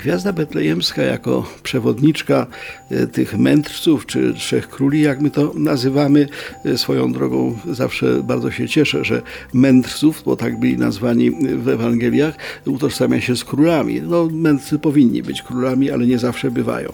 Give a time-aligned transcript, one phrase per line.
[0.00, 2.46] Gwiazda Betlejemska jako przewodniczka
[2.90, 6.28] e, tych mędrców, czy trzech króli, jak my to nazywamy,
[6.64, 9.22] e, swoją drogą zawsze bardzo się cieszę, że
[9.54, 12.34] mędrców, bo tak byli nazwani w Ewangeliach,
[12.66, 14.02] utożsamia się z królami.
[14.02, 16.92] No, mędrcy powinni być królami, ale nie zawsze bywają.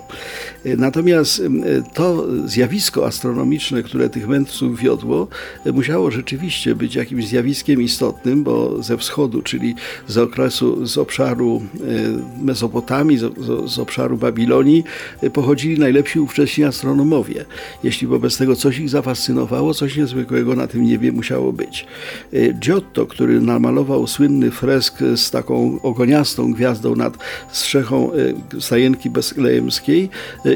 [0.64, 1.42] E, natomiast
[1.94, 5.28] to zjawisko astronomiczne, które tych mędrców wiodło,
[5.72, 9.74] musiało rzeczywiście być jakimś zjawiskiem istotnym, bo ze wschodu, czyli
[10.06, 11.62] z okresu, z obszaru
[12.42, 14.84] Mesopotamii, z, z, z, obszaru Babilonii
[15.22, 17.44] y, pochodzili najlepsi ówcześni astronomowie.
[17.84, 21.86] Jeśli wobec tego coś ich zafascynowało, coś niezwykłego na tym niebie musiało być.
[22.34, 27.18] Y, Giotto, który namalował słynny fresk z taką ogoniastą gwiazdą nad
[27.52, 30.10] strzechą y, stajenki beslejemskiej,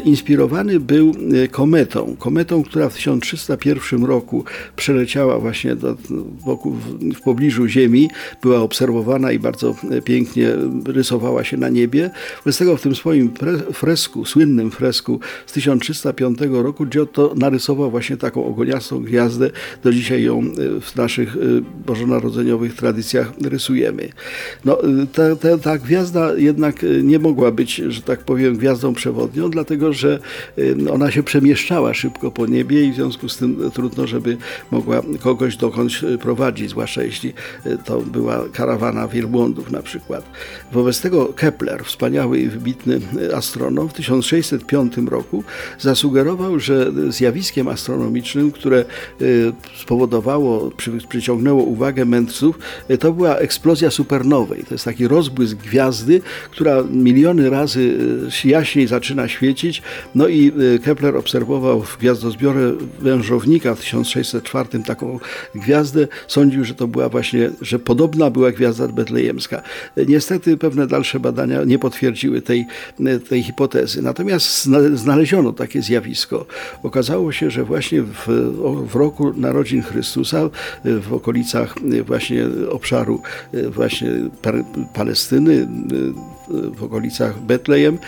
[0.05, 1.15] inspirowany był
[1.51, 2.17] kometą.
[2.19, 4.45] Kometą, która w 1301 roku
[4.77, 5.97] przeleciała właśnie do,
[6.45, 6.77] wokół,
[7.15, 8.11] w pobliżu Ziemi,
[8.43, 10.49] była obserwowana i bardzo pięknie
[10.85, 12.11] rysowała się na niebie.
[12.45, 13.31] Wobec w tym swoim
[13.73, 19.51] fresku, słynnym fresku z 1305 roku Giotto narysował właśnie taką ogoniastą gwiazdę.
[19.83, 21.39] Do dzisiaj ją e, w naszych e,
[21.87, 24.09] bożonarodzeniowych tradycjach rysujemy.
[24.65, 29.51] No, e, ta, ta, ta gwiazda jednak nie mogła być, że tak powiem, gwiazdą przewodnią,
[29.51, 30.19] dlatego że
[30.91, 34.37] ona się przemieszczała szybko po niebie i w związku z tym trudno, żeby
[34.71, 37.33] mogła kogoś dokądś prowadzić, zwłaszcza jeśli
[37.85, 40.25] to była karawana wielbłądów na przykład.
[40.73, 43.01] Wobec tego Kepler, wspaniały wspaniały i wybitny
[43.37, 45.45] astronom w 1605 roku
[45.79, 48.85] zasugerował, że zjawiskiem astronomicznym, które e,
[49.83, 50.71] spowodowało,
[51.09, 54.65] przyciągnęło uwagę mędrców, e, to była eksplozja supernowej.
[54.69, 57.99] To jest taki rozbłysk gwiazdy, która miliony razy
[58.45, 59.83] e, jaśniej zaczyna świecić.
[60.15, 60.53] No i
[60.85, 65.19] Kepler obserwował w gwiazdozbiorze wężownika w 1604 taką
[65.55, 66.09] gwiazdę.
[66.29, 69.63] Sądził, że to była właśnie, że podobna była gwiazda betlejemska.
[70.09, 72.67] Niestety pewne dalsze badania nie potwierdziły potwierdziły tej,
[73.29, 74.03] tej hipotezy.
[74.03, 76.47] Natomiast znaleziono takie zjawisko.
[76.83, 78.27] Okazało się, że właśnie w,
[78.89, 80.51] w roku narodzin Chrystusa,
[80.85, 81.75] w okolicach
[82.07, 83.23] właśnie obszaru
[83.75, 84.09] właśnie
[84.95, 85.69] Palestyny,
[86.77, 87.99] w okolicach Betlejem,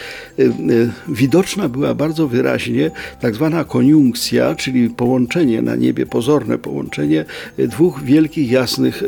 [1.09, 2.91] widoczna była bardzo wyraźnie
[3.21, 7.25] tak zwana koniunkcja, czyli połączenie na niebie, pozorne połączenie
[7.59, 9.03] dwóch wielkich, jasnych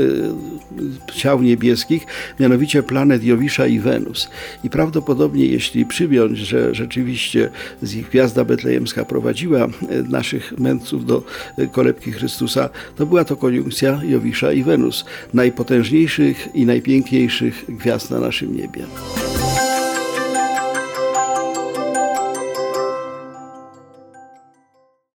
[1.14, 2.06] ciał niebieskich,
[2.40, 4.28] mianowicie planet Jowisza i Wenus.
[4.64, 7.50] I prawdopodobnie, jeśli przyjąć, że rzeczywiście
[7.82, 9.68] gwiazda betlejemska prowadziła e,
[10.08, 11.22] naszych mędrców do
[11.58, 18.20] e, kolebki Chrystusa, to była to koniunkcja Jowisza i Wenus, najpotężniejszych i najpiękniejszych gwiazd na
[18.20, 18.84] naszym niebie.